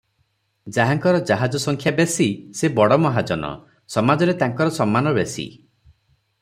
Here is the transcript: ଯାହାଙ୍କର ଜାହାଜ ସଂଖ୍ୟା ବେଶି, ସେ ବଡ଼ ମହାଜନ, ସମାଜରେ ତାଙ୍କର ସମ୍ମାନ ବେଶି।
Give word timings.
ଯାହାଙ୍କର 0.77 1.19
ଜାହାଜ 1.31 1.61
ସଂଖ୍ୟା 1.65 1.93
ବେଶି, 1.99 2.27
ସେ 2.61 2.71
ବଡ଼ 2.81 2.99
ମହାଜନ, 3.05 3.53
ସମାଜରେ 3.97 4.37
ତାଙ୍କର 4.43 4.77
ସମ୍ମାନ 4.81 5.17
ବେଶି। 5.21 5.47